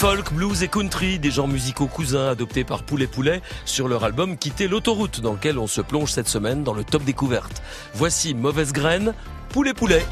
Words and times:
Folk, 0.00 0.32
blues 0.32 0.62
et 0.62 0.68
country, 0.68 1.18
des 1.18 1.30
genres 1.30 1.46
musicaux 1.46 1.86
cousins 1.86 2.30
adoptés 2.30 2.64
par 2.64 2.84
Poulet 2.84 3.06
Poulet 3.06 3.42
sur 3.66 3.86
leur 3.86 4.02
album 4.02 4.38
Quitter 4.38 4.66
l'autoroute, 4.66 5.20
dans 5.20 5.34
lequel 5.34 5.58
on 5.58 5.66
se 5.66 5.82
plonge 5.82 6.10
cette 6.10 6.26
semaine 6.26 6.64
dans 6.64 6.72
le 6.72 6.84
top 6.84 7.04
découverte. 7.04 7.60
Voici 7.92 8.32
Mauvaise 8.32 8.72
Graine, 8.72 9.12
Poulet 9.50 9.74
Poulet. 9.74 10.02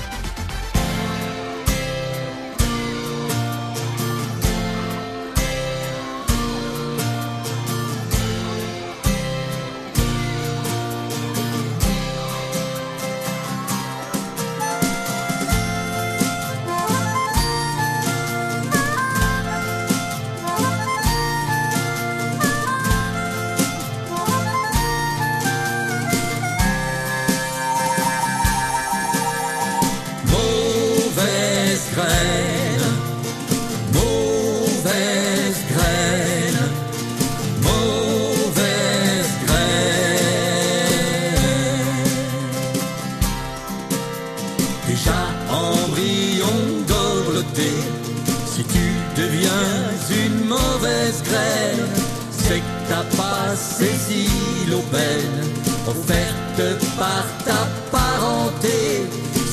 c'est 52.30 52.58
que 52.58 52.89
t'as 52.89 53.16
pas 53.16 53.56
saisi 53.56 54.28
l'aubaine 54.70 55.41
offerte 55.86 56.62
par 56.98 57.25
ta 57.44 57.61
parenté. 57.91 59.06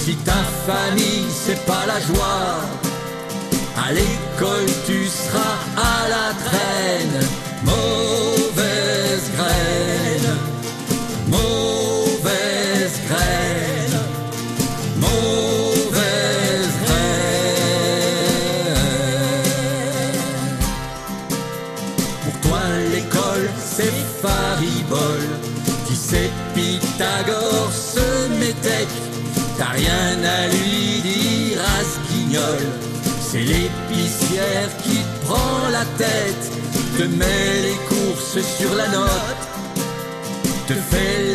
Si 0.03 0.15
ta 0.17 0.41
famille 0.67 1.25
c'est 1.29 1.65
pas 1.65 1.85
la 1.87 1.99
joie, 1.99 2.61
à 3.85 3.91
l'école 3.91 4.69
tu 4.85 5.05
seras 5.07 5.57
à 5.77 6.09
la 6.09 6.33
traîne. 6.45 7.25
mandragore 27.15 27.71
se. 27.71 28.05
T'as 29.57 29.71
rien 29.71 30.23
à 30.23 30.47
lui 30.47 31.01
dire 31.01 31.59
à 31.61 31.83
ce 31.83 32.13
guignol. 32.13 32.59
C'est 33.21 33.39
l'épicière 33.39 34.69
qui 34.83 34.97
te 34.97 35.25
prend 35.25 35.69
la 35.71 35.85
tête, 35.97 36.51
te 36.97 37.03
met 37.03 37.61
les 37.63 37.77
courses 37.87 38.39
sur 38.57 38.73
la 38.75 38.87
note, 38.89 39.43
te 40.67 40.73
fait 40.73 41.34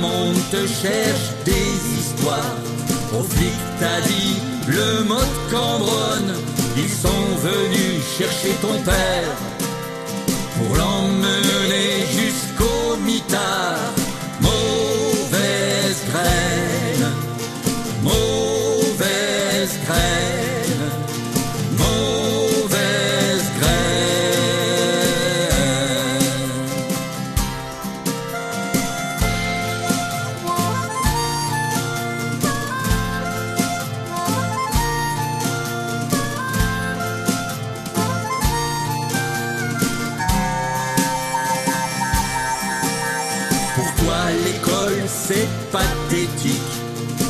monde 0.00 0.40
te 0.50 0.66
cherche 0.66 1.28
des 1.44 1.98
histoires. 1.98 2.56
Au 3.12 3.22
flic 3.22 3.52
t'as 3.78 4.00
dit 4.02 4.36
le 4.68 5.04
mot 5.04 5.20
de 5.20 5.50
Cambronne. 5.50 6.34
Ils 6.76 6.88
sont 6.88 7.26
venus 7.42 8.02
chercher 8.18 8.52
ton 8.60 8.74
père 8.82 9.53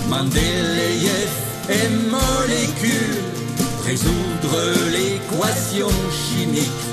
Mendeleïev 0.08 1.30
et 1.68 1.88
molécules, 2.10 3.22
résoudre 3.84 4.56
l'équation 4.92 5.88
chimique. 6.10 6.84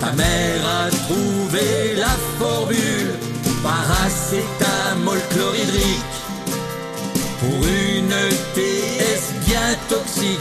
Ta 0.00 0.12
mère 0.12 0.66
a 0.66 0.90
trouvé 0.90 1.94
la 1.96 2.14
formule 2.38 3.12
paracétamol 3.62 5.18
chlorhydrique 5.30 6.16
pour 7.40 7.66
une 7.66 8.14
TS 8.54 9.32
bien 9.46 9.76
toxique. 9.88 10.38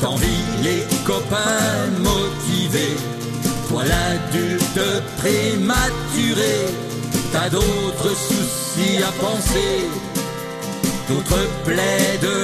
T'envis 0.00 0.44
les 0.62 0.84
copains 1.04 1.90
motivés, 1.98 2.96
toi 3.68 3.82
l'adulte 3.84 5.02
prématuré. 5.18 6.56
T'as 7.32 7.50
d'autres 7.50 8.14
soucis 8.16 9.02
à 9.02 9.12
penser, 9.20 9.88
d'autres 11.08 11.48
plaies 11.64 12.18
de. 12.22 12.37